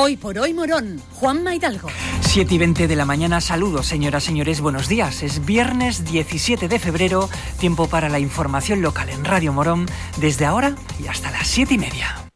[0.00, 1.88] Hoy por hoy Morón, Juan Maidalgo.
[2.20, 5.24] 7 y 20 de la mañana, saludos señoras, señores, buenos días.
[5.24, 7.28] Es viernes 17 de febrero,
[7.58, 9.86] tiempo para la información local en Radio Morón,
[10.18, 12.27] desde ahora y hasta las 7 y media.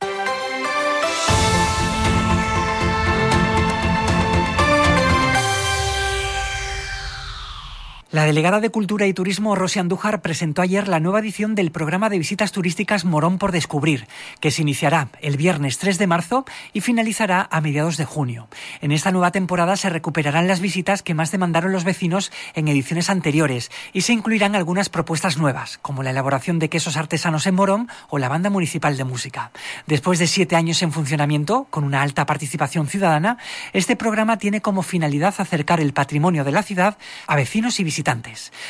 [8.13, 12.11] La delegada de Cultura y Turismo, Rosy Andújar, presentó ayer la nueva edición del programa
[12.11, 14.07] de visitas turísticas Morón por Descubrir,
[14.39, 16.45] que se iniciará el viernes 3 de marzo
[16.75, 18.49] y finalizará a mediados de junio.
[18.83, 23.09] En esta nueva temporada se recuperarán las visitas que más demandaron los vecinos en ediciones
[23.09, 27.89] anteriores y se incluirán algunas propuestas nuevas, como la elaboración de quesos artesanos en Morón
[28.11, 29.53] o la banda municipal de música.
[29.87, 33.39] Después de siete años en funcionamiento, con una alta participación ciudadana,
[33.73, 38.02] este programa tiene como finalidad acercar el patrimonio de la ciudad a vecinos y visitantes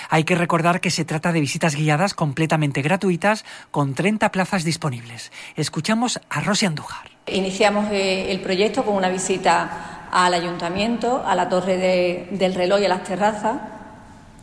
[0.09, 5.33] hay que recordar que se trata de visitas guiadas completamente gratuitas con 30 plazas disponibles.
[5.57, 7.11] Escuchamos a Rosy Andújar.
[7.27, 12.85] Iniciamos eh, el proyecto con una visita al ayuntamiento, a la torre del reloj y
[12.85, 13.57] a las terrazas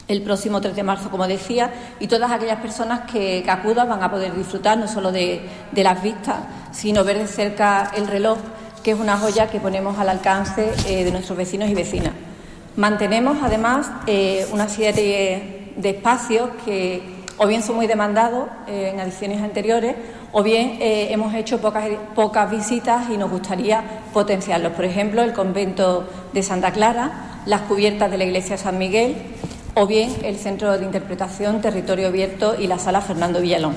[0.07, 4.09] el próximo 3 de marzo, como decía, y todas aquellas personas que, acudan van a
[4.09, 6.37] poder disfrutar no solo de, las vistas,
[6.71, 8.39] sino ver de cerca el reloj,
[8.83, 12.13] que es una joya que ponemos al alcance eh, de nuestros vecinos y vecinas.
[12.79, 17.01] Mantenemos además eh, una serie de espacios que
[17.37, 19.97] o bien son muy demandados eh, en ediciones anteriores
[20.31, 24.71] o bien eh, hemos hecho pocas, pocas visitas y nos gustaría potenciarlos.
[24.71, 29.17] Por ejemplo, el convento de Santa Clara, las cubiertas de la iglesia San Miguel
[29.73, 33.75] o bien el Centro de Interpretación Territorio Abierto y la Sala Fernando Villalón.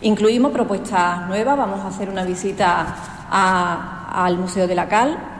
[0.00, 2.96] Incluimos propuestas nuevas, vamos a hacer una visita
[4.10, 5.37] al Museo de la Cal,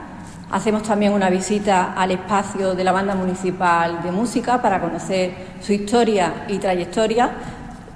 [0.51, 5.73] Hacemos también una visita al espacio de la Banda Municipal de Música para conocer su
[5.73, 7.29] historia y trayectoria.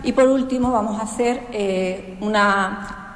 [0.03, 3.13] Y por último vamos a hacer eh, una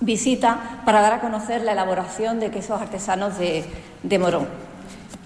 [0.00, 4.48] visita para dar a conocer la elaboración de quesos artesanos de, Morón.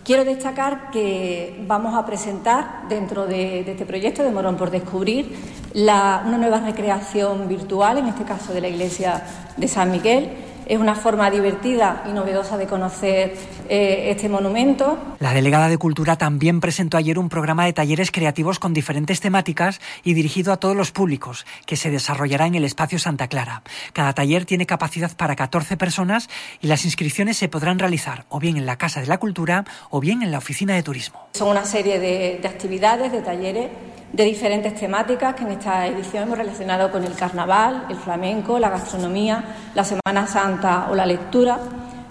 [0.04, 5.36] Quiero destacar que vamos a presentar dentro de, este proyecto de Morón por Descubrir
[5.74, 9.22] una nueva recreación virtual, en este caso de la iglesia
[9.56, 10.30] de San Miguel,
[10.66, 13.34] es una forma divertida y novedosa de conocer
[13.68, 14.96] eh, este monumento.
[15.18, 19.80] La delegada de Cultura también presentó ayer un programa de talleres creativos con diferentes temáticas
[20.04, 23.62] y dirigido a todos los públicos, que se desarrollará en el espacio Santa Clara.
[23.92, 26.28] Cada taller tiene capacidad para 14 personas
[26.60, 30.00] y las inscripciones se podrán realizar o bien en la Casa de la Cultura o
[30.00, 31.28] bien en la Oficina de Turismo.
[31.32, 33.68] Son una serie de, de actividades, de talleres
[34.12, 38.68] de diferentes temáticas que en esta edición hemos relacionado con el carnaval, el flamenco, la
[38.68, 39.42] gastronomía,
[39.74, 41.58] la Semana Santa o la lectura.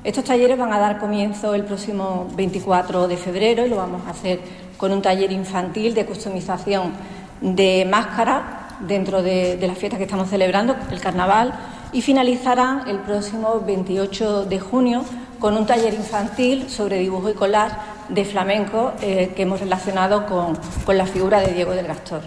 [0.04, 4.12] Estos talleres van a dar comienzo el próximo 24 de febrero y lo vamos a
[4.12, 4.40] hacer
[4.78, 6.92] con un taller infantil de customización
[7.40, 11.54] de máscara dentro de, de las fiestas que estamos celebrando, el carnaval,
[11.94, 15.04] y finalizarán el próximo 28 de junio
[15.40, 17.76] con un taller infantil sobre dibujo y collage
[18.10, 22.22] de flamenco eh, que hemos relacionado con, con la figura de Diego del Gastor.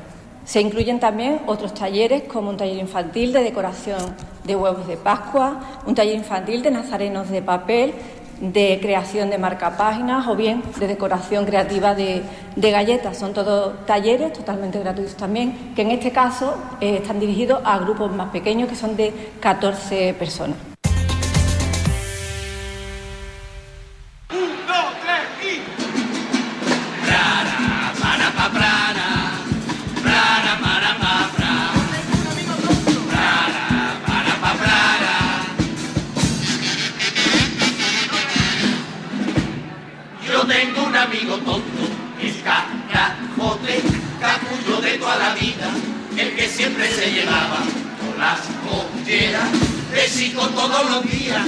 [0.44, 3.98] Se incluyen también otros talleres como un taller infantil de decoración
[4.44, 7.94] de huevos de Pascua, un taller infantil de nazarenos de papel,
[8.52, 12.22] de creación de marcapáginas o bien de decoración creativa de,
[12.56, 13.18] galletas.
[13.18, 18.12] Son todos talleres totalmente gratuitos también, que en este caso eh, están dirigidos a grupos
[18.14, 20.73] más pequeños que son de 14 personas.
[48.24, 49.50] Las colleras,
[49.92, 50.08] de
[50.48, 51.46] todos los días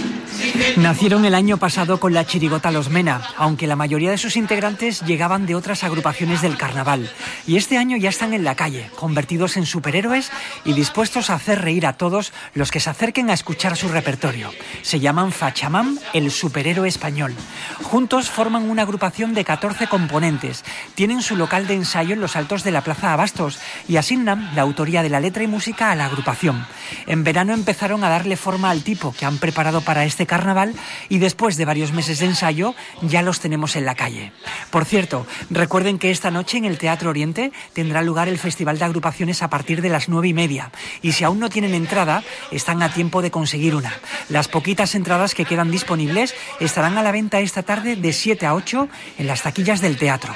[0.77, 5.01] Nacieron el año pasado con la chirigota Los Mena, aunque la mayoría de sus integrantes
[5.03, 7.11] llegaban de otras agrupaciones del carnaval.
[7.47, 10.31] Y este año ya están en la calle, convertidos en superhéroes
[10.65, 14.51] y dispuestos a hacer reír a todos los que se acerquen a escuchar su repertorio.
[14.83, 17.35] Se llaman Fachamam, el superhéroe español.
[17.83, 20.65] Juntos forman una agrupación de 14 componentes.
[20.95, 23.59] Tienen su local de ensayo en los altos de la Plaza Abastos
[23.89, 26.67] y asignan la autoría de la letra y música a la agrupación.
[27.07, 30.75] En verano empezaron a darle forma al tipo que han preparado para este carnaval
[31.09, 34.33] y después de varios meses de ensayo ya los tenemos en la calle.
[34.71, 38.85] Por cierto, recuerden que esta noche en el Teatro Oriente tendrá lugar el Festival de
[38.85, 40.71] Agrupaciones a partir de las nueve y media
[41.03, 43.93] y si aún no tienen entrada, están a tiempo de conseguir una.
[44.29, 48.55] Las poquitas entradas que quedan disponibles estarán a la venta esta tarde de 7 a
[48.55, 48.89] 8
[49.19, 50.33] en las taquillas del teatro.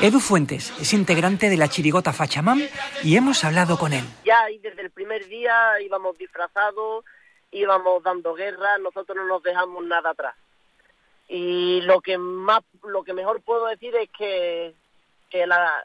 [0.00, 2.62] Edu Fuentes es integrante de la chirigota Fachamam
[3.02, 4.04] y hemos hablado con él.
[4.24, 7.04] Ya desde el primer día íbamos disfrazados,
[7.50, 10.34] íbamos dando guerra, nosotros no nos dejamos nada atrás.
[11.28, 14.74] Y lo que más, lo que mejor puedo decir es que,
[15.28, 15.84] que la,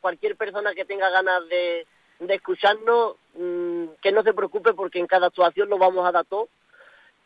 [0.00, 1.86] cualquier persona que tenga ganas de,
[2.28, 6.48] escucharnos, mm, que no se preocupe porque en cada actuación lo vamos a dar todo.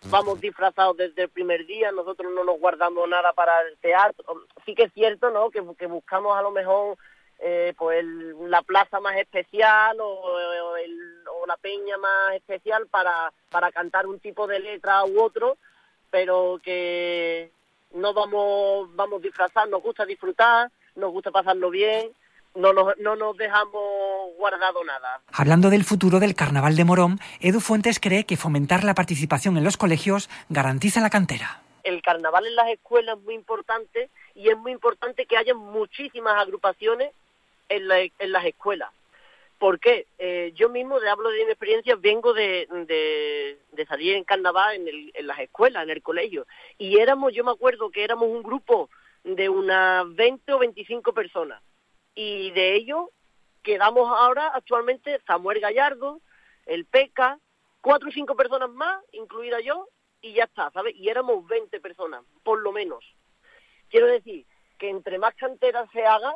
[0.06, 4.25] Vamos disfrazados desde el primer día, nosotros no nos guardamos nada para el teatro.
[4.67, 5.50] Sí que es cierto, ¿no?
[5.50, 6.99] Que, que buscamos a lo mejor
[7.44, 11.22] eh, pues la plaza más especial o, la
[11.62, 15.56] peña más especial para, para cantar un tipo de letra u otro,
[16.11, 17.50] pero que
[17.94, 22.11] no vamos, vamos a disfrazar, nos gusta disfrutar, nos gusta pasarlo bien,
[22.55, 25.20] no nos, no nos dejamos guardado nada.
[25.32, 29.64] Hablando del futuro del Carnaval de Morón, Edu Fuentes cree que fomentar la participación en
[29.64, 31.62] los colegios garantiza la cantera.
[31.85, 36.35] El carnaval en las escuelas es muy importante y es muy importante que haya muchísimas
[36.41, 37.12] agrupaciones
[37.69, 38.91] en, las escuelas.
[39.62, 40.09] ¿Por qué?
[40.19, 42.67] Eh, yo mismo, de hablo de mi experiencia, vengo de,
[43.87, 46.49] salir en carnaval en, el, en las escuelas, en el colegio.
[46.79, 48.91] Y éramos, yo me acuerdo que éramos un grupo
[49.23, 51.62] de unas 20 o 25 personas.
[52.12, 53.11] Y de ellos
[53.62, 56.20] quedamos ahora actualmente Samuel Gallardo,
[56.67, 57.38] el PECA,
[57.81, 59.87] cuatro o cinco personas más, incluida yo,
[60.20, 60.97] y ya está, ¿sabes?
[60.97, 63.05] Y éramos 20 personas, por lo menos.
[63.91, 64.44] Quiero decir
[64.76, 66.35] que entre más canteras se haga,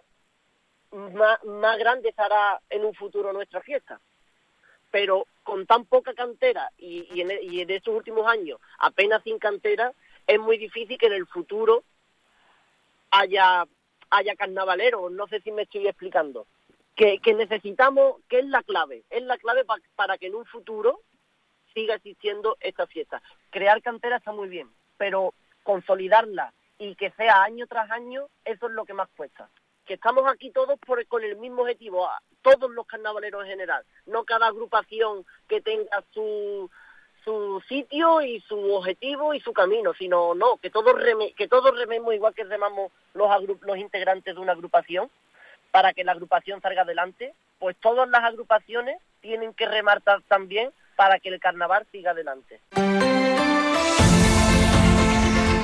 [0.93, 4.01] más, más grande estará en un futuro nuestra fiesta.
[4.91, 9.93] Pero con tan poca cantera y, y, en, estos últimos años apenas sin cantera,
[10.27, 11.85] es muy difícil que en el futuro
[13.11, 13.65] haya,
[14.11, 15.13] haya carnavaleros.
[15.13, 16.47] No sé si me estoy explicando.
[16.95, 19.67] Que, que necesitamos, que es la clave, es la clave
[19.97, 21.03] para que en un futuro
[21.75, 23.21] siga existiendo esta fiesta.
[23.51, 28.73] Crear cantera está muy bien, pero consolidarla y que sea año tras año, eso es
[28.73, 29.51] lo que más cuesta
[29.87, 30.79] que estamos aquí todos
[31.09, 32.09] con el mismo objetivo,
[32.43, 36.69] todos los carnavaleros en general, no cada agrupación que tenga su,
[37.25, 40.95] su sitio y su objetivo y su camino, sino no, que todos
[41.37, 43.29] que todos rememos igual que remamos los,
[43.63, 45.11] los integrantes de una agrupación
[45.71, 51.19] para que la agrupación salga adelante, pues todas las agrupaciones tienen que remar también para
[51.19, 52.61] que el carnaval siga adelante.